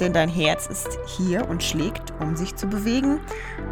denn 0.00 0.12
dein 0.12 0.28
Herz 0.28 0.66
ist 0.66 0.98
hier 1.06 1.48
und 1.48 1.62
schlägt, 1.62 2.12
um 2.20 2.36
sich 2.36 2.56
zu 2.56 2.66
bewegen. 2.66 3.20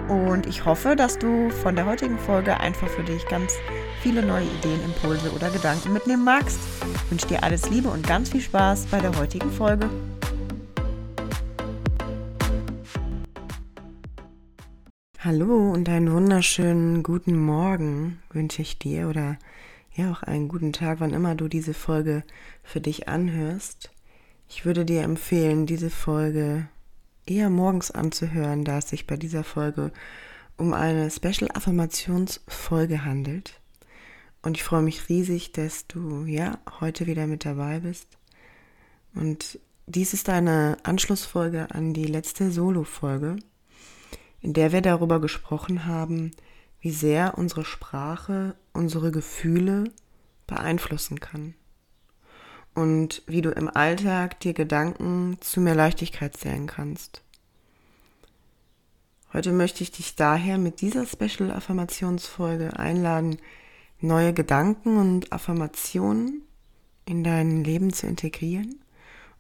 Und 0.09 0.47
ich 0.47 0.65
hoffe, 0.65 0.97
dass 0.97 1.19
du 1.19 1.51
von 1.51 1.77
der 1.77 1.87
heutigen 1.87 2.19
Folge 2.19 2.59
einfach 2.59 2.89
für 2.89 3.03
dich 3.03 3.27
ganz 3.29 3.55
viele 4.03 4.25
neue 4.25 4.45
Ideen, 4.45 4.83
Impulse 4.85 5.33
oder 5.33 5.51
Gedanken 5.51 5.93
mitnehmen 5.93 6.25
magst. 6.25 6.59
Ich 7.05 7.11
wünsche 7.11 7.29
dir 7.29 7.43
alles 7.43 7.71
Liebe 7.71 7.89
und 7.89 8.07
ganz 8.07 8.31
viel 8.31 8.41
Spaß 8.41 8.87
bei 8.87 9.01
der 9.01 9.17
heutigen 9.19 9.51
Folge. 9.51 9.89
Hallo 15.19 15.73
und 15.73 15.89
einen 15.89 16.13
wunderschönen 16.13 17.03
guten 17.03 17.37
Morgen 17.37 18.21
wünsche 18.31 18.63
ich 18.63 18.79
dir 18.79 19.09
oder 19.09 19.39
ja 19.93 20.13
auch 20.13 20.23
einen 20.23 20.47
guten 20.47 20.73
Tag, 20.73 21.01
wann 21.01 21.13
immer 21.13 21.35
du 21.35 21.49
diese 21.49 21.75
Folge 21.75 22.23
für 22.63 22.81
dich 22.81 23.09
anhörst. 23.09 23.91
Ich 24.49 24.65
würde 24.65 24.85
dir 24.85 25.03
empfehlen, 25.03 25.67
diese 25.67 25.91
Folge 25.91 26.69
eher 27.27 27.51
morgens 27.51 27.91
anzuhören, 27.91 28.65
da 28.65 28.79
es 28.79 28.89
sich 28.89 29.07
bei 29.07 29.17
dieser 29.17 29.45
Folge 29.45 29.93
um 30.57 30.73
eine 30.73 31.11
Special 31.11 31.51
Affirmationsfolge 31.53 33.05
handelt. 33.05 33.61
Und 34.43 34.57
ich 34.57 34.63
freue 34.63 34.83
mich 34.83 35.09
riesig, 35.09 35.53
dass 35.53 35.87
du 35.89 36.25
ja 36.25 36.59
heute 36.81 37.07
wieder 37.07 37.27
mit 37.27 37.45
dabei 37.45 37.81
bist. 37.81 38.07
Und 39.15 39.59
dies 39.87 40.15
ist 40.15 40.29
eine 40.29 40.79
Anschlussfolge 40.85 41.71
an 41.73 41.93
die 41.93 42.07
letzte 42.07 42.51
Solo-Folge, 42.51 43.37
in 44.41 44.53
der 44.53 44.73
wir 44.73 44.81
darüber 44.81 45.21
gesprochen 45.21 45.87
haben, 45.87 46.31
wie 46.81 46.93
sehr 46.93 47.37
unsere 47.37 47.65
Sprache 47.65 48.55
unsere 48.73 49.11
Gefühle 49.11 49.85
beeinflussen 50.47 51.19
kann 51.19 51.55
und 52.77 53.23
wie 53.27 53.41
du 53.41 53.51
im 53.51 53.69
Alltag 53.75 54.39
dir 54.41 54.53
Gedanken 54.53 55.39
zu 55.41 55.61
mehr 55.61 55.75
Leichtigkeit 55.75 56.37
zählen 56.37 56.67
kannst. 56.67 57.23
Heute 59.33 59.53
möchte 59.53 59.83
ich 59.83 59.91
dich 59.91 60.15
daher 60.15 60.59
mit 60.59 60.83
dieser 60.83 61.07
Special 61.07 61.51
Affirmationsfolge 61.51 62.79
einladen, 62.79 63.39
neue 64.01 64.35
Gedanken 64.35 64.99
und 64.99 65.33
Affirmationen 65.33 66.43
in 67.07 67.25
dein 67.25 67.65
Leben 67.65 67.93
zu 67.93 68.07
integrieren 68.07 68.79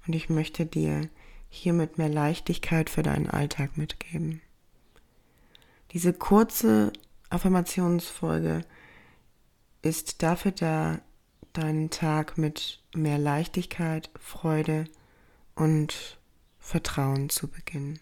und 0.07 0.15
ich 0.15 0.31
möchte 0.31 0.65
dir 0.65 1.09
hiermit 1.51 1.99
mehr 1.99 2.09
Leichtigkeit 2.09 2.89
für 2.89 3.03
deinen 3.03 3.29
Alltag 3.29 3.77
mitgeben. 3.77 4.41
Diese 5.93 6.15
kurze 6.15 6.93
Affirmationsfolge 7.29 8.65
ist 9.83 10.23
dafür 10.23 10.53
da, 10.53 11.01
deinen 11.59 11.91
Tag 11.91 12.39
mit 12.39 12.83
mehr 12.95 13.19
Leichtigkeit, 13.19 14.11
Freude 14.19 14.85
und 15.55 16.19
Vertrauen 16.59 17.29
zu 17.29 17.49
beginnen. 17.49 18.01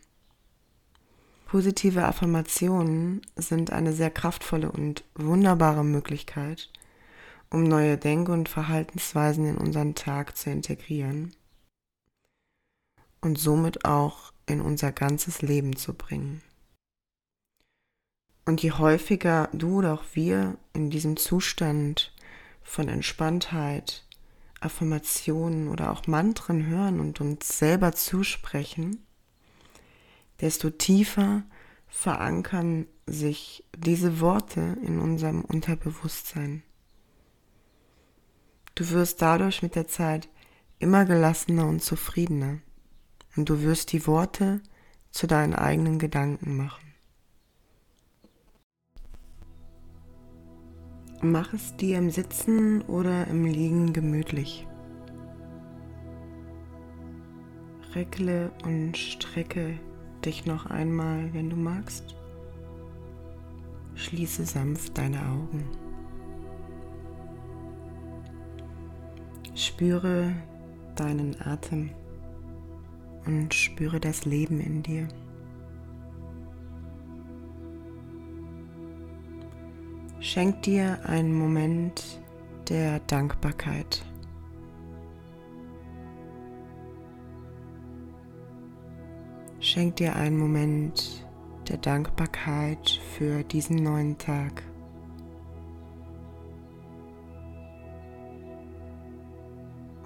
Positive 1.47 2.05
Affirmationen 2.05 3.23
sind 3.37 3.71
eine 3.71 3.93
sehr 3.93 4.11
kraftvolle 4.11 4.73
und 4.73 5.05
wunderbare 5.15 5.85
Möglichkeit, 5.85 6.71
um 7.51 7.63
neue 7.63 7.97
Denk- 7.97 8.29
und 8.29 8.49
Verhaltensweisen 8.49 9.47
in 9.47 9.59
unseren 9.59 9.95
Tag 9.95 10.37
zu 10.37 10.51
integrieren 10.51 11.37
und 13.21 13.39
somit 13.39 13.85
auch 13.85 14.33
in 14.47 14.61
unser 14.61 14.93
ganzes 14.93 15.43
Leben 15.43 15.77
zu 15.77 15.95
bringen. 15.95 16.43
Und 18.47 18.63
je 18.63 18.73
häufiger 18.73 19.49
du 19.53 19.79
oder 19.79 19.95
auch 19.95 20.05
wir 20.13 20.59
in 20.73 20.91
diesem 20.91 21.17
Zustand 21.17 22.14
von 22.65 22.89
Entspanntheit, 22.89 24.05
Affirmationen 24.61 25.69
oder 25.69 25.93
auch 25.93 26.07
Mantren 26.07 26.67
hören 26.67 26.99
und 26.99 27.21
uns 27.21 27.59
selber 27.59 27.93
zusprechen, 27.93 29.07
desto 30.41 30.71
tiefer 30.71 31.45
verankern 31.87 32.87
sich 33.07 33.65
diese 33.77 34.21
Worte 34.21 34.77
in 34.83 34.99
unserem 34.99 35.43
Unterbewusstsein. 35.43 36.63
Du 38.75 38.91
wirst 38.91 39.23
dadurch 39.23 39.63
mit 39.63 39.77
der 39.77 39.87
Zeit 39.87 40.29
immer 40.81 41.05
gelassener 41.05 41.69
und 41.69 41.83
zufriedener 41.83 42.59
und 43.37 43.49
du 43.49 43.63
wirst 43.63 43.93
die 43.93 44.07
Worte 44.07 44.61
zu 45.13 45.27
deinen 45.27 45.55
eigenen 45.55 45.99
Gedanken 45.99 46.57
machen. 46.57 46.84
Mach 51.27 51.55
es 51.55 51.75
dir 51.75 51.97
im 51.97 52.11
Sitzen 52.11 52.83
oder 52.83 53.27
im 53.29 53.47
Liegen 53.47 53.95
gemütlich. 53.95 54.67
Reckle 57.95 58.53
und 58.63 58.95
strecke 58.95 59.79
dich 60.23 60.45
noch 60.45 60.67
einmal, 60.67 61.33
wenn 61.33 61.49
du 61.49 61.57
magst. 61.57 62.15
Schließe 63.95 64.45
sanft 64.45 64.99
deine 64.99 65.21
Augen. 65.21 65.65
Spüre 69.55 70.31
deinen 70.95 71.41
Atem 71.41 71.89
und 73.25 73.55
spüre 73.55 73.99
das 73.99 74.27
Leben 74.27 74.61
in 74.61 74.83
dir. 74.83 75.09
Schenk 80.25 80.63
dir 80.63 80.99
einen 81.05 81.35
Moment 81.35 82.19
der 82.71 82.99
Dankbarkeit. 83.01 84.07
Schenk 89.61 89.97
dir 89.97 90.17
einen 90.17 90.39
Moment 90.39 91.27
der 91.69 91.77
Dankbarkeit 91.77 92.89
für 93.19 93.45
diesen 93.45 93.83
neuen 93.83 94.17
Tag. 94.17 94.63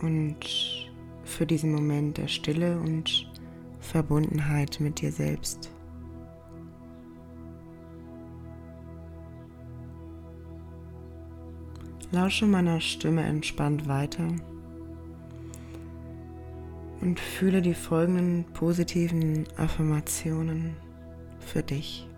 Und 0.02 0.90
für 1.22 1.46
diesen 1.46 1.72
Moment 1.72 2.18
der 2.18 2.26
Stille 2.26 2.80
und 2.80 3.30
Verbundenheit 3.78 4.80
mit 4.80 5.00
dir 5.00 5.12
selbst. 5.12 5.70
Lausche 12.10 12.46
meiner 12.46 12.80
Stimme 12.80 13.22
entspannt 13.22 13.86
weiter 13.86 14.28
und 17.02 17.20
fühle 17.20 17.60
die 17.60 17.74
folgenden 17.74 18.44
positiven 18.54 19.44
Affirmationen 19.58 20.74
für 21.38 21.62
dich. 21.62 22.08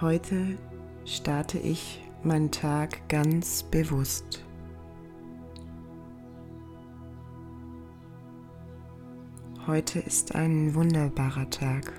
Heute 0.00 0.58
starte 1.04 1.58
ich 1.58 2.02
meinen 2.24 2.50
Tag 2.50 3.08
ganz 3.08 3.62
bewusst. 3.62 4.44
Heute 9.66 10.00
ist 10.00 10.34
ein 10.34 10.74
wunderbarer 10.74 11.48
Tag. 11.50 11.92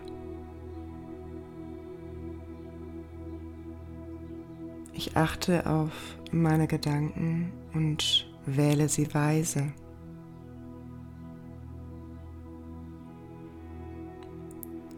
Ich 5.17 5.23
achte 5.23 5.65
auf 5.65 6.19
meine 6.31 6.67
Gedanken 6.67 7.51
und 7.73 8.31
wähle 8.45 8.87
sie 8.87 9.11
weise. 9.15 9.73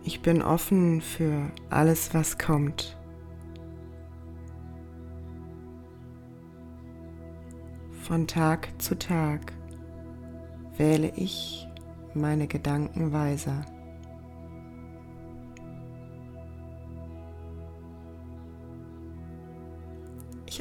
Ich 0.03 0.21
bin 0.21 0.41
offen 0.41 0.99
für 0.99 1.49
alles, 1.69 2.13
was 2.13 2.37
kommt. 2.37 2.97
Von 8.03 8.27
Tag 8.27 8.73
zu 8.77 8.99
Tag 8.99 9.53
wähle 10.75 11.13
ich 11.15 11.65
meine 12.13 12.47
Gedanken 12.47 13.13
weiser. 13.13 13.65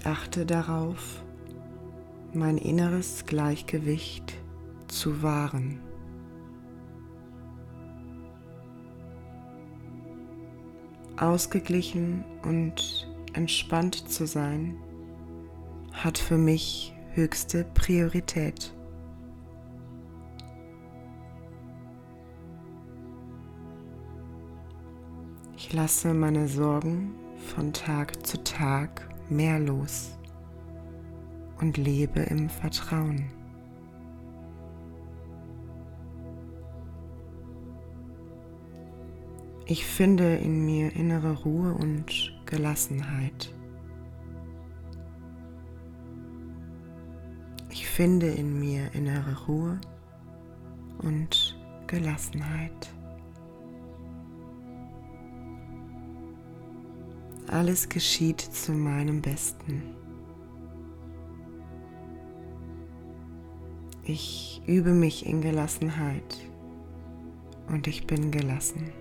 Achte 0.08 0.46
darauf, 0.46 1.22
mein 2.32 2.56
inneres 2.56 3.26
Gleichgewicht 3.26 4.34
zu 4.88 5.22
wahren. 5.22 5.81
ausgeglichen 11.20 12.25
und 12.44 13.08
entspannt 13.32 14.08
zu 14.08 14.25
sein, 14.25 14.76
hat 15.93 16.16
für 16.16 16.38
mich 16.38 16.94
höchste 17.12 17.64
Priorität. 17.75 18.72
Ich 25.56 25.72
lasse 25.72 26.14
meine 26.14 26.46
Sorgen 26.46 27.14
von 27.54 27.72
Tag 27.72 28.25
zu 28.25 28.43
Tag 28.44 29.08
mehr 29.30 29.58
los 29.58 30.16
und 31.60 31.76
lebe 31.76 32.20
im 32.20 32.48
Vertrauen. 32.48 33.30
Ich 39.66 39.84
finde 39.84 40.36
in 40.36 40.64
mir 40.64 40.94
innere 40.96 41.42
Ruhe 41.42 41.75
und 41.75 42.32
Gelassenheit. 42.46 43.52
Ich 47.69 47.86
finde 47.86 48.28
in 48.28 48.58
mir 48.58 48.94
innere 48.94 49.46
Ruhe 49.46 49.78
und 51.02 51.58
Gelassenheit. 51.86 52.97
Alles 57.48 57.88
geschieht 57.88 58.40
zu 58.42 58.72
meinem 58.72 59.22
Besten. 59.22 59.82
Ich 64.04 64.60
übe 64.66 64.92
mich 64.92 65.24
in 65.24 65.40
Gelassenheit 65.40 66.36
und 67.68 67.86
ich 67.86 68.06
bin 68.06 68.30
gelassen. 68.30 68.92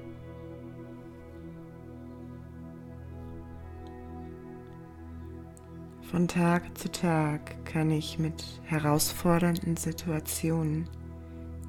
Von 6.09 6.29
Tag 6.29 6.77
zu 6.77 6.89
Tag 6.89 7.65
kann 7.65 7.91
ich 7.91 8.17
mit 8.17 8.61
herausfordernden 8.63 9.75
Situationen 9.75 10.89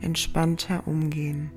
entspannter 0.00 0.86
umgehen. 0.86 1.50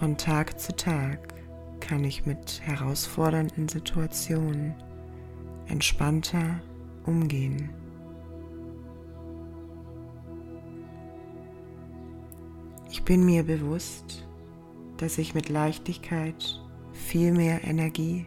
Von 0.00 0.16
Tag 0.16 0.58
zu 0.58 0.74
Tag 0.74 1.34
kann 1.78 2.04
ich 2.04 2.24
mit 2.24 2.62
herausfordernden 2.64 3.68
Situationen 3.68 4.74
entspannter 5.68 6.62
umgehen. 7.04 7.68
Ich 12.90 13.02
bin 13.04 13.26
mir 13.26 13.42
bewusst, 13.42 14.26
dass 14.96 15.18
ich 15.18 15.34
mit 15.34 15.50
Leichtigkeit 15.50 16.62
viel 16.94 17.32
mehr 17.32 17.62
Energie 17.62 18.24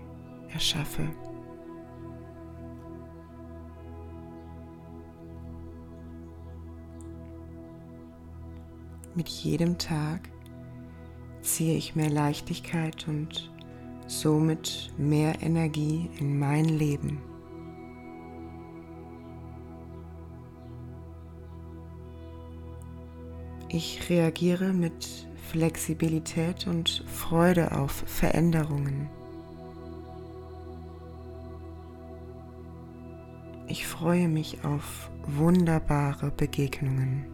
erschaffe. 0.53 1.09
Mit 9.15 9.27
jedem 9.27 9.79
Tag 9.79 10.29
ziehe 11.43 11.75
ich 11.77 11.95
mehr 11.95 12.09
Leichtigkeit 12.09 13.07
und 13.07 13.51
somit 14.07 14.93
mehr 14.97 15.41
Energie 15.41 16.09
in 16.19 16.39
mein 16.39 16.65
Leben. 16.65 17.21
Ich 23.69 24.07
reagiere 24.09 24.71
mit 24.71 25.27
Flexibilität 25.49 26.67
und 26.67 27.03
Freude 27.07 27.71
auf 27.71 28.03
Veränderungen. 28.05 29.09
Ich 33.67 33.87
freue 33.87 34.27
mich 34.27 34.63
auf 34.63 35.09
wunderbare 35.25 36.29
Begegnungen. 36.29 37.32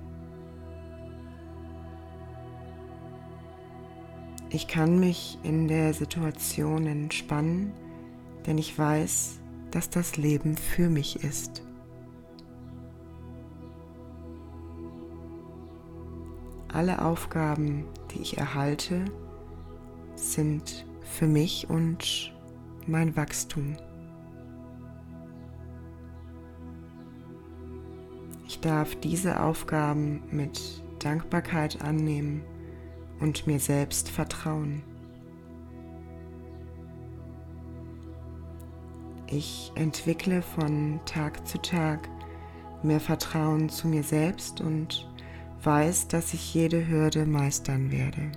Ich 4.51 4.67
kann 4.67 4.99
mich 4.99 5.37
in 5.43 5.67
der 5.67 5.93
Situation 5.93 6.87
entspannen, 6.87 7.71
denn 8.47 8.57
ich 8.57 8.77
weiß, 8.77 9.39
dass 9.69 9.91
das 9.91 10.17
Leben 10.17 10.57
für 10.57 10.89
mich 10.89 11.23
ist. 11.23 11.61
Alle 16.73 17.05
Aufgaben, 17.05 17.85
die 18.11 18.21
ich 18.21 18.39
erhalte, 18.39 19.05
sind 20.15 20.87
für 21.01 21.27
mich 21.27 21.69
und 21.69 22.33
mein 22.87 23.15
Wachstum. 23.15 23.75
Ich 28.47 28.59
darf 28.61 28.95
diese 28.95 29.43
Aufgaben 29.43 30.23
mit 30.31 30.83
Dankbarkeit 30.97 31.83
annehmen 31.83 32.41
und 33.19 33.47
mir 33.47 33.59
selbst 33.59 34.09
vertrauen. 34.09 34.83
Ich 39.27 39.71
entwickle 39.75 40.41
von 40.41 40.99
Tag 41.05 41.47
zu 41.47 41.59
Tag 41.61 42.09
mehr 42.81 42.99
Vertrauen 42.99 43.69
zu 43.69 43.87
mir 43.87 44.03
selbst 44.03 44.61
und 44.61 45.07
weiß, 45.63 46.07
dass 46.07 46.33
ich 46.33 46.53
jede 46.53 46.87
Hürde 46.87 47.25
meistern 47.25 47.91
werde. 47.91 48.31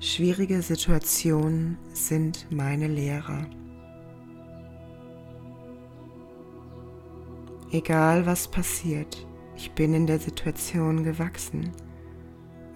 Schwierige 0.00 0.60
Situationen 0.60 1.78
sind 1.92 2.48
meine 2.50 2.88
Lehrer. 2.88 3.46
Egal 7.74 8.26
was 8.26 8.48
passiert, 8.48 9.26
ich 9.56 9.72
bin 9.72 9.94
in 9.94 10.06
der 10.06 10.18
Situation 10.18 11.04
gewachsen 11.04 11.72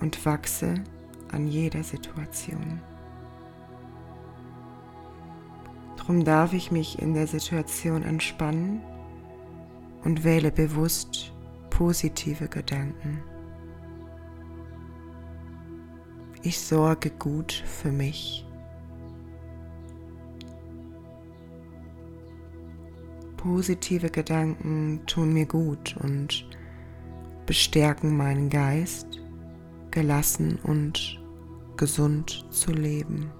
und 0.01 0.25
wachse 0.25 0.73
an 1.31 1.47
jeder 1.47 1.83
Situation. 1.83 2.81
Darum 5.99 6.25
darf 6.25 6.55
ich 6.55 6.71
mich 6.71 6.99
in 6.99 7.13
der 7.13 7.27
Situation 7.27 8.05
entspannen 8.05 8.81
und 10.03 10.25
wähle 10.25 10.51
bewusst 10.51 11.31
positive 11.69 12.49
Gedanken. 12.49 13.23
Ich 16.41 16.59
sorge 16.59 17.11
gut 17.11 17.53
für 17.53 17.93
mich. 17.93 18.46
Positive 23.37 24.11
Gedanken 24.11 25.01
tun 25.07 25.33
mir 25.33 25.47
gut 25.47 25.97
und 26.03 26.49
bestärken 27.47 28.17
meinen 28.17 28.51
Geist, 28.51 29.07
gelassen 29.91 30.59
und 30.63 31.21
gesund 31.77 32.47
zu 32.51 32.73
leben. 32.73 33.31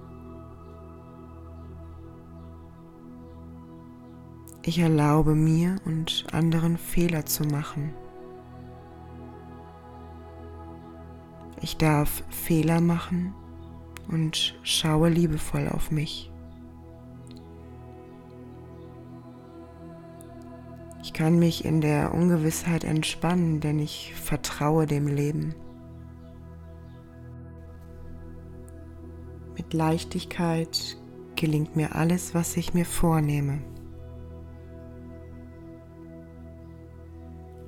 Ich 4.63 4.79
erlaube 4.79 5.33
mir 5.33 5.77
und 5.85 6.25
anderen 6.33 6.77
Fehler 6.77 7.25
zu 7.25 7.43
machen. 7.43 7.93
Ich 11.61 11.77
darf 11.77 12.23
Fehler 12.29 12.81
machen 12.81 13.33
und 14.09 14.59
schaue 14.63 15.09
liebevoll 15.09 15.69
auf 15.69 15.89
mich. 15.89 16.31
Kann 21.17 21.39
mich 21.39 21.65
in 21.65 21.81
der 21.81 22.13
Ungewissheit 22.13 22.83
entspannen, 22.83 23.59
denn 23.59 23.79
ich 23.79 24.13
vertraue 24.13 24.85
dem 24.85 25.07
Leben. 25.07 25.55
Mit 29.57 29.73
Leichtigkeit 29.73 30.95
gelingt 31.35 31.75
mir 31.75 31.95
alles, 31.95 32.35
was 32.35 32.55
ich 32.55 32.75
mir 32.75 32.85
vornehme. 32.85 33.63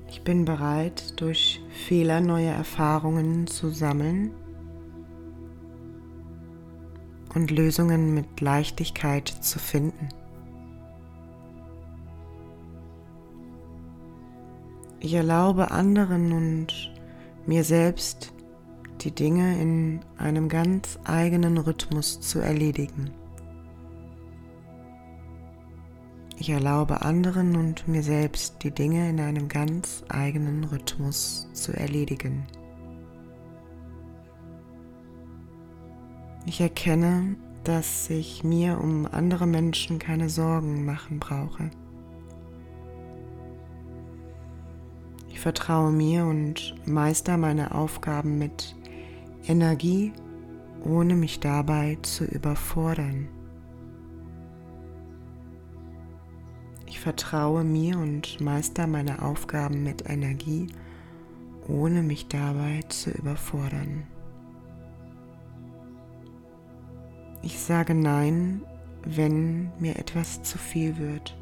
Ich 0.08 0.22
bin 0.22 0.44
bereit, 0.44 1.20
durch 1.20 1.60
Fehler 1.70 2.20
neue 2.20 2.50
Erfahrungen 2.50 3.48
zu 3.48 3.70
sammeln 3.70 4.30
und 7.34 7.50
Lösungen 7.50 8.14
mit 8.14 8.40
Leichtigkeit 8.40 9.26
zu 9.26 9.58
finden. 9.58 10.19
Ich 15.02 15.14
erlaube 15.14 15.70
anderen 15.70 16.30
und 16.32 16.92
mir 17.46 17.64
selbst, 17.64 18.34
die 19.00 19.10
Dinge 19.10 19.58
in 19.58 20.00
einem 20.18 20.50
ganz 20.50 20.98
eigenen 21.04 21.56
Rhythmus 21.56 22.20
zu 22.20 22.38
erledigen. 22.38 23.10
Ich 26.38 26.50
erlaube 26.50 27.00
anderen 27.00 27.56
und 27.56 27.88
mir 27.88 28.02
selbst 28.02 28.62
die 28.62 28.72
Dinge 28.72 29.08
in 29.08 29.20
einem 29.20 29.48
ganz 29.48 30.04
eigenen 30.10 30.64
Rhythmus 30.64 31.48
zu 31.54 31.72
erledigen. 31.72 32.46
Ich 36.44 36.60
erkenne, 36.60 37.36
dass 37.64 38.10
ich 38.10 38.44
mir 38.44 38.78
um 38.78 39.06
andere 39.06 39.46
Menschen 39.46 39.98
keine 39.98 40.28
Sorgen 40.28 40.84
machen 40.84 41.20
brauche. 41.20 41.70
Vertraue 45.40 45.90
mir 45.90 46.26
und 46.26 46.74
meister 46.86 47.38
meine 47.38 47.74
Aufgaben 47.74 48.36
mit 48.36 48.76
Energie, 49.46 50.12
ohne 50.84 51.14
mich 51.14 51.40
dabei 51.40 51.96
zu 52.02 52.26
überfordern. 52.26 53.26
Ich 56.84 57.00
vertraue 57.00 57.64
mir 57.64 57.96
und 57.98 58.38
meister 58.42 58.86
meine 58.86 59.22
Aufgaben 59.22 59.82
mit 59.82 60.10
Energie, 60.10 60.66
ohne 61.66 62.02
mich 62.02 62.28
dabei 62.28 62.82
zu 62.90 63.10
überfordern. 63.10 64.06
Ich 67.40 67.58
sage 67.58 67.94
Nein, 67.94 68.60
wenn 69.04 69.72
mir 69.80 69.96
etwas 69.98 70.42
zu 70.42 70.58
viel 70.58 70.98
wird, 70.98 71.34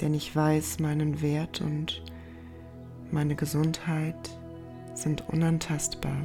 denn 0.00 0.14
ich 0.14 0.36
weiß 0.36 0.78
meinen 0.78 1.20
Wert 1.20 1.60
und 1.60 2.04
meine 3.10 3.34
Gesundheit 3.34 4.38
sind 4.94 5.28
unantastbar. 5.28 6.16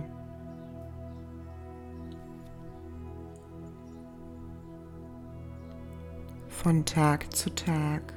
Von 6.48 6.86
Tag 6.86 7.36
zu 7.36 7.54
Tag 7.54 8.14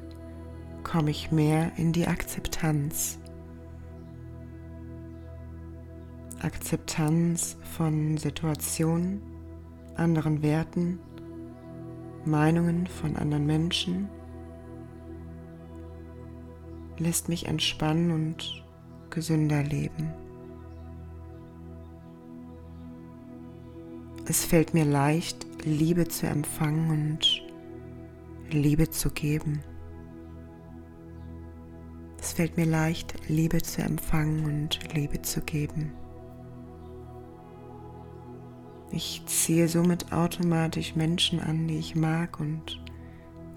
komme 0.84 1.10
ich 1.10 1.32
mehr 1.32 1.72
in 1.76 1.92
die 1.92 2.06
Akzeptanz. 2.06 3.18
Akzeptanz 6.40 7.56
von 7.76 8.18
Situationen, 8.18 9.20
anderen 9.96 10.42
Werten, 10.42 11.00
Meinungen 12.24 12.86
von 12.86 13.16
anderen 13.16 13.46
Menschen 13.46 14.08
lässt 16.98 17.28
mich 17.28 17.46
entspannen 17.46 18.10
und 18.10 18.64
gesünder 19.10 19.62
leben. 19.62 20.12
Es 24.28 24.44
fällt 24.44 24.74
mir 24.74 24.84
leicht, 24.84 25.46
Liebe 25.64 26.08
zu 26.08 26.26
empfangen 26.26 26.90
und 26.90 27.42
Liebe 28.50 28.90
zu 28.90 29.10
geben. 29.10 29.62
Es 32.18 32.32
fällt 32.32 32.56
mir 32.56 32.66
leicht, 32.66 33.14
Liebe 33.28 33.62
zu 33.62 33.82
empfangen 33.82 34.44
und 34.44 34.92
Liebe 34.94 35.22
zu 35.22 35.40
geben. 35.42 35.92
Ich 38.90 39.22
ziehe 39.26 39.68
somit 39.68 40.12
automatisch 40.12 40.96
Menschen 40.96 41.38
an, 41.40 41.68
die 41.68 41.78
ich 41.78 41.94
mag 41.94 42.40
und 42.40 42.80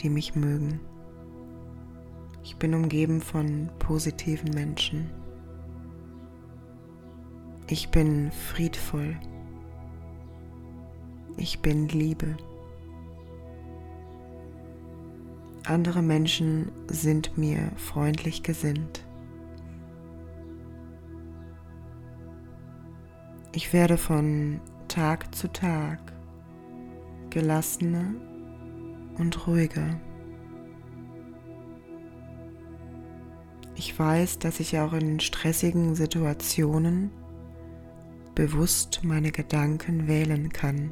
die 0.02 0.10
mich 0.10 0.36
mögen. 0.36 0.80
Ich 2.44 2.56
bin 2.56 2.74
umgeben 2.74 3.22
von 3.22 3.70
positiven 3.80 4.52
Menschen. 4.52 5.10
Ich 7.68 7.90
bin 7.90 8.32
friedvoll. 8.32 9.18
Ich 11.38 11.60
bin 11.60 11.88
Liebe. 11.88 12.36
Andere 15.66 16.02
Menschen 16.02 16.72
sind 16.88 17.38
mir 17.38 17.72
freundlich 17.76 18.42
gesinnt. 18.42 19.06
Ich 23.54 23.72
werde 23.72 23.98
von 23.98 24.62
Tag 24.88 25.36
zu 25.36 25.52
Tag 25.52 26.00
gelassener 27.30 28.16
und 29.18 29.48
ruhiger. 29.48 30.00
Ich 33.80 33.98
weiß, 33.98 34.40
dass 34.40 34.60
ich 34.60 34.78
auch 34.78 34.92
in 34.92 35.22
stressigen 35.22 35.96
Situationen 35.96 37.12
bewusst 38.36 39.06
meine 39.06 39.32
Gedanken 39.32 40.06
wählen 40.06 40.52
kann. 40.52 40.92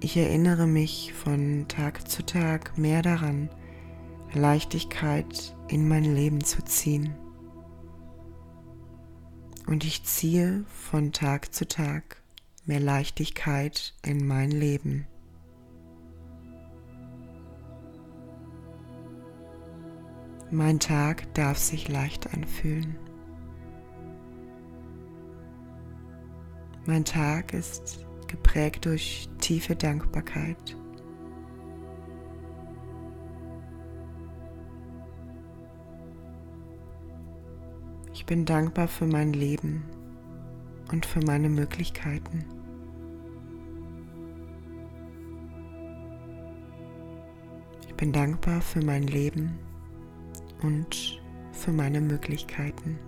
Ich 0.00 0.14
erinnere 0.18 0.66
mich 0.66 1.14
von 1.14 1.64
Tag 1.68 2.06
zu 2.06 2.22
Tag 2.22 2.76
mehr 2.76 3.00
daran, 3.00 3.48
Leichtigkeit 4.34 5.56
in 5.68 5.88
mein 5.88 6.04
Leben 6.04 6.44
zu 6.44 6.62
ziehen. 6.66 7.14
Und 9.66 9.86
ich 9.86 10.04
ziehe 10.04 10.66
von 10.68 11.12
Tag 11.12 11.54
zu 11.54 11.66
Tag 11.66 12.22
mehr 12.66 12.80
Leichtigkeit 12.80 13.94
in 14.04 14.26
mein 14.26 14.50
Leben. 14.50 15.06
Mein 20.50 20.80
Tag 20.80 21.34
darf 21.34 21.58
sich 21.58 21.88
leicht 21.88 22.32
anfühlen. 22.32 22.96
Mein 26.86 27.04
Tag 27.04 27.52
ist 27.52 28.06
geprägt 28.28 28.86
durch 28.86 29.28
tiefe 29.40 29.76
Dankbarkeit. 29.76 30.74
Ich 38.14 38.24
bin 38.24 38.46
dankbar 38.46 38.88
für 38.88 39.06
mein 39.06 39.34
Leben 39.34 39.84
und 40.90 41.04
für 41.04 41.20
meine 41.20 41.50
Möglichkeiten. 41.50 42.46
Ich 47.86 47.94
bin 47.96 48.12
dankbar 48.12 48.62
für 48.62 48.82
mein 48.82 49.06
Leben 49.06 49.67
und 50.62 51.20
für 51.52 51.72
meine 51.72 52.00
Möglichkeiten. 52.00 52.98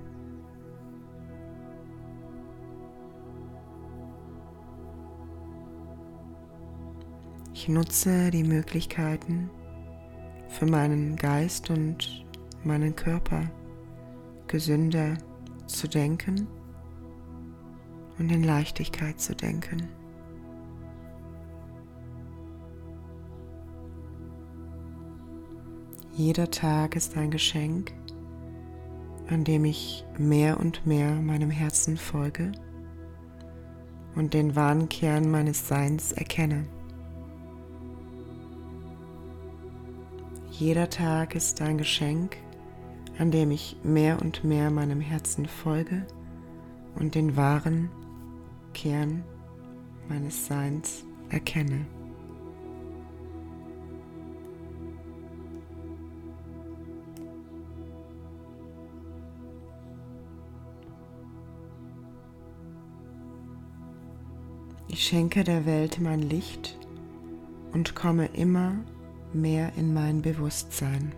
Ich 7.52 7.68
nutze 7.68 8.30
die 8.30 8.42
Möglichkeiten 8.44 9.50
für 10.48 10.66
meinen 10.66 11.16
Geist 11.16 11.70
und 11.70 12.24
meinen 12.64 12.96
Körper 12.96 13.50
gesünder 14.46 15.18
zu 15.66 15.86
denken 15.86 16.48
und 18.18 18.30
in 18.30 18.42
Leichtigkeit 18.42 19.20
zu 19.20 19.34
denken. 19.34 19.99
Jeder 26.20 26.50
Tag 26.50 26.96
ist 26.96 27.16
ein 27.16 27.30
Geschenk, 27.30 27.94
an 29.30 29.42
dem 29.42 29.64
ich 29.64 30.04
mehr 30.18 30.60
und 30.60 30.84
mehr 30.86 31.14
meinem 31.14 31.48
Herzen 31.48 31.96
folge 31.96 32.52
und 34.14 34.34
den 34.34 34.54
wahren 34.54 34.90
Kern 34.90 35.30
meines 35.30 35.66
Seins 35.66 36.12
erkenne. 36.12 36.66
Jeder 40.50 40.90
Tag 40.90 41.34
ist 41.34 41.62
ein 41.62 41.78
Geschenk, 41.78 42.36
an 43.16 43.30
dem 43.30 43.50
ich 43.50 43.78
mehr 43.82 44.20
und 44.20 44.44
mehr 44.44 44.70
meinem 44.70 45.00
Herzen 45.00 45.46
folge 45.46 46.06
und 46.96 47.14
den 47.14 47.34
wahren 47.34 47.88
Kern 48.74 49.24
meines 50.06 50.46
Seins 50.46 51.02
erkenne. 51.30 51.86
Schenke 65.00 65.44
der 65.44 65.64
Welt 65.64 65.98
mein 65.98 66.20
Licht 66.20 66.78
und 67.72 67.94
komme 67.94 68.26
immer 68.34 68.74
mehr 69.32 69.72
in 69.78 69.94
mein 69.94 70.20
Bewusstsein. 70.20 71.12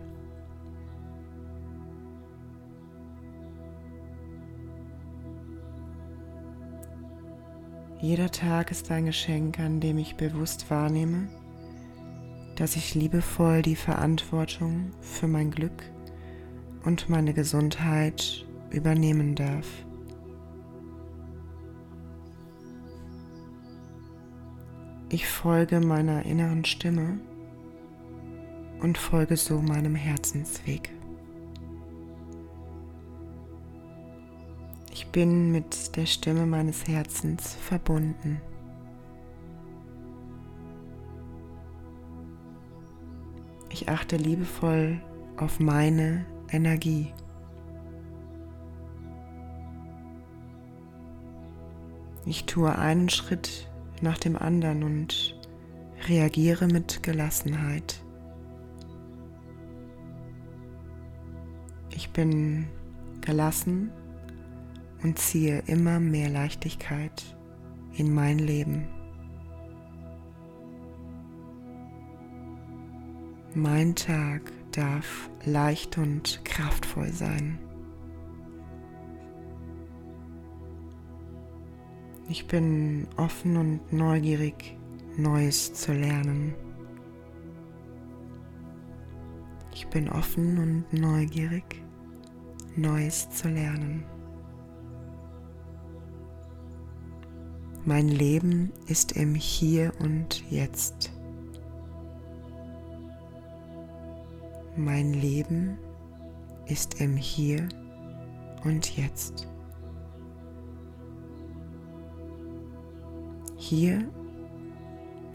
Jeder 7.99 8.31
Tag 8.31 8.71
ist 8.71 8.89
ein 8.89 9.05
Geschenk, 9.05 9.59
an 9.59 9.81
dem 9.81 9.97
ich 9.97 10.15
bewusst 10.15 10.69
wahrnehme, 10.69 11.27
dass 12.55 12.77
ich 12.77 12.95
liebevoll 12.95 13.61
die 13.61 13.75
Verantwortung 13.75 14.91
für 15.01 15.27
mein 15.27 15.51
Glück 15.51 15.83
und 16.85 17.09
meine 17.09 17.33
Gesundheit 17.33 18.45
übernehmen 18.71 19.35
darf. 19.35 19.82
Ich 25.13 25.27
folge 25.27 25.79
meiner 25.79 26.25
inneren 26.25 26.65
Stimme 26.65 27.19
und 28.81 28.97
folge 28.97 29.37
so 29.37 29.61
meinem 29.61 29.93
Herzensweg. 29.93 30.89
Ich 34.91 35.05
bin 35.09 35.51
mit 35.51 35.95
der 35.97 36.07
Stimme 36.07 36.47
meines 36.47 36.87
Herzens 36.87 37.53
verbunden. 37.53 38.41
Ich 43.69 43.89
achte 43.89 44.17
liebevoll 44.17 44.99
auf 45.37 45.59
meine 45.59 46.25
Energie. 46.49 47.13
Ich 52.25 52.47
tue 52.47 52.75
einen 52.75 53.09
Schritt 53.09 53.69
nach 54.03 54.19
dem 54.19 54.35
anderen 54.35 54.83
und 54.83 55.35
reagiere 56.07 56.67
mit 56.67 57.01
Gelassenheit. 57.01 58.03
Ich 61.89 62.09
bin 62.11 62.67
gelassen 63.21 63.91
und 65.03 65.17
ziehe 65.17 65.63
immer 65.67 65.99
mehr 65.99 66.29
Leichtigkeit 66.29 67.23
in 67.95 68.13
mein 68.13 68.39
Leben. 68.39 68.87
Mein 73.55 73.95
Tag 73.95 74.51
darf 74.71 75.29
leicht 75.45 75.97
und 75.97 76.43
kraftvoll 76.43 77.13
sein. 77.13 77.59
Ich 82.29 82.47
bin 82.47 83.07
offen 83.17 83.57
und 83.57 83.91
neugierig, 83.91 84.77
Neues 85.17 85.73
zu 85.73 85.91
lernen. 85.91 86.55
Ich 89.73 89.87
bin 89.87 90.09
offen 90.09 90.57
und 90.57 90.93
neugierig, 90.93 91.83
Neues 92.75 93.29
zu 93.29 93.49
lernen. 93.49 94.05
Mein 97.85 98.07
Leben 98.07 98.71
ist 98.87 99.11
im 99.17 99.35
Hier 99.35 99.91
und 99.99 100.49
Jetzt. 100.49 101.11
Mein 104.77 105.13
Leben 105.13 105.77
ist 106.67 107.01
im 107.01 107.17
Hier 107.17 107.67
und 108.63 108.95
Jetzt. 108.95 109.52
Hier 113.65 114.03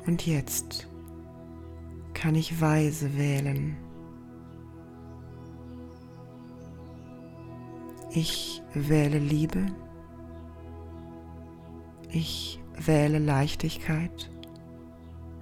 und 0.06 0.26
jetzt 0.26 0.86
kann 2.12 2.34
ich 2.34 2.60
weise 2.60 3.16
wählen. 3.16 3.74
Ich 8.10 8.62
wähle 8.74 9.18
Liebe 9.18 9.64
ich 12.10 12.58
wähle 12.76 13.18
Leichtigkeit 13.18 14.30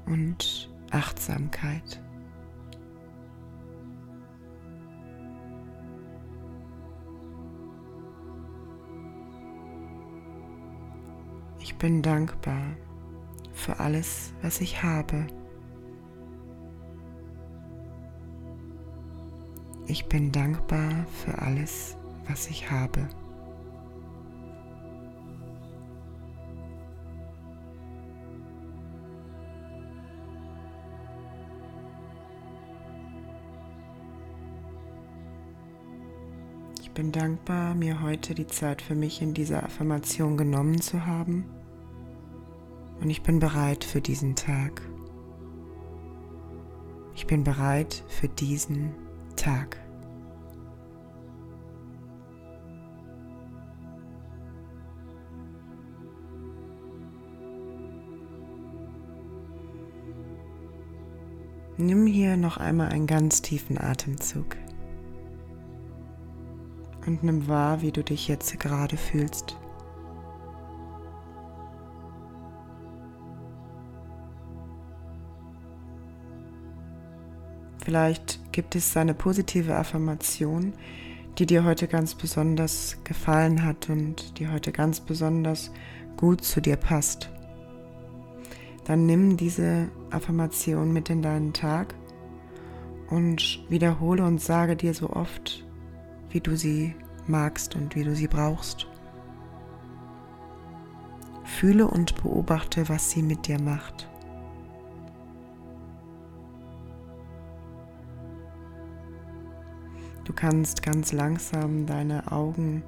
und 0.07 0.69
Achtsamkeit. 0.91 2.03
Ich 11.77 11.81
bin 11.81 12.01
dankbar 12.01 12.75
für 13.53 13.79
alles, 13.81 14.33
was 14.41 14.63
ich 14.63 14.83
habe. 14.83 15.27
Ich 19.87 20.07
bin 20.07 20.33
dankbar 20.33 21.05
für 21.23 21.37
alles, 21.37 21.99
was 22.27 22.49
ich 22.49 22.71
habe. 22.71 23.07
bin 36.97 37.13
dankbar, 37.13 37.75
mir 37.75 38.01
heute 38.01 38.35
die 38.35 38.47
Zeit 38.47 38.81
für 38.81 38.95
mich 38.95 39.21
in 39.21 39.35
dieser 39.35 39.63
Affirmation 39.63 40.39
genommen 40.39 40.81
zu 40.81 41.05
haben. 41.05 41.45
Und 43.07 43.11
ich 43.11 43.23
bin 43.23 43.39
bereit 43.39 43.85
für 43.85 44.01
diesen 44.01 44.35
Tag. 44.35 44.83
Ich 47.15 47.29
bin 47.29 47.45
bereit 47.45 48.03
für 48.09 48.27
diesen 48.27 48.97
Tag. 49.37 49.79
Nimm 61.77 62.09
hier 62.09 62.37
noch 62.37 62.57
einmal 62.57 62.89
einen 62.89 63.07
ganz 63.07 63.41
tiefen 63.41 63.79
Atemzug 63.79 64.57
und 67.07 67.23
nimm 67.23 67.47
wahr, 67.47 67.83
wie 67.83 67.93
du 67.93 68.03
dich 68.03 68.27
jetzt 68.27 68.59
gerade 68.59 68.97
fühlst. 68.97 69.57
Vielleicht 77.87 78.41
gibt 78.51 78.75
es 78.75 78.97
eine 78.97 79.15
positive 79.15 79.77
Affirmation, 79.77 80.73
die 81.39 81.47
dir 81.47 81.63
heute 81.63 81.87
ganz 81.87 82.17
besonders 82.17 82.97
gefallen 83.05 83.65
hat 83.65 83.89
und 83.89 84.41
die 84.41 84.49
heute 84.49 84.73
ganz 84.73 84.99
besonders 84.99 85.71
gut 86.17 86.43
zu 86.43 86.61
dir 86.61 86.75
passt. 86.75 87.31
Dann 88.87 89.07
nimm 89.07 89.37
diese 89.37 89.87
Affirmation 90.11 90.93
mit 90.93 91.11
in 91.11 91.23
deinen 91.23 91.53
Tag 91.53 91.95
und 93.09 93.65
wiederhole 93.69 94.25
und 94.25 94.41
sage 94.41 94.75
dir 94.75 94.93
so 94.93 95.11
oft, 95.11 95.65
wie 96.31 96.41
du 96.41 96.57
sie 96.57 96.93
magst 97.29 97.77
und 97.77 97.95
wie 97.95 98.03
du 98.03 98.17
sie 98.17 98.27
brauchst. 98.27 98.89
Fühle 101.45 101.87
und 101.87 102.21
beobachte, 102.21 102.89
was 102.89 103.13
sie 103.13 103.23
mit 103.23 103.47
dir 103.47 103.61
macht. 103.61 104.09
Du 110.27 110.33
kannst 110.33 110.83
ganz 110.83 111.13
langsam 111.13 111.87
deine 111.87 112.33
Augen 112.33 112.83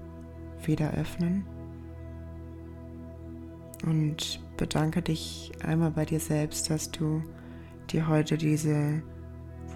wieder 0.65 0.93
öffnen 0.95 1.47
und 3.87 4.41
bedanke 4.57 5.03
dich 5.03 5.53
einmal 5.65 5.93
bei 5.93 6.05
dir 6.05 6.19
selbst, 6.19 6.69
dass 6.69 6.91
du 6.91 7.23
dir 7.91 8.09
heute 8.09 8.37
diese 8.37 9.05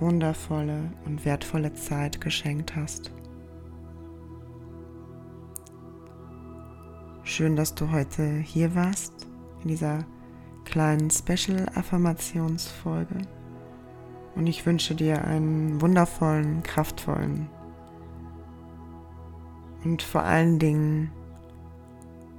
wundervolle 0.00 0.92
und 1.04 1.24
wertvolle 1.24 1.72
Zeit 1.74 2.20
geschenkt 2.20 2.74
hast. 2.74 3.12
Schön, 7.22 7.54
dass 7.54 7.76
du 7.76 7.92
heute 7.92 8.38
hier 8.38 8.74
warst 8.74 9.28
in 9.62 9.68
dieser 9.68 10.04
kleinen 10.64 11.12
Special-Affirmationsfolge. 11.12 13.20
Und 14.34 14.46
ich 14.46 14.64
wünsche 14.64 14.94
dir 14.94 15.24
einen 15.24 15.80
wundervollen, 15.80 16.62
kraftvollen 16.62 17.48
und 19.84 20.02
vor 20.02 20.22
allen 20.22 20.58
Dingen 20.58 21.10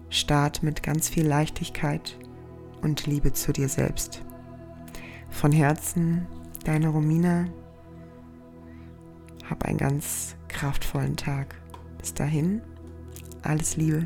Start 0.10 0.62
mit 0.62 0.84
ganz 0.84 1.10
viel 1.10 1.25
Leichtigkeit 1.25 2.17
und 2.82 3.08
Liebe 3.08 3.34
zu 3.34 3.51
dir 3.51 3.67
selbst. 3.67 4.23
Von 5.29 5.51
Herzen, 5.51 6.27
deine 6.65 6.89
Romina. 6.89 7.45
Hab 9.49 9.65
einen 9.65 9.79
ganz 9.79 10.36
kraftvollen 10.47 11.17
Tag. 11.17 11.56
Bis 11.97 12.13
dahin, 12.13 12.62
alles 13.41 13.75
Liebe. 13.75 14.06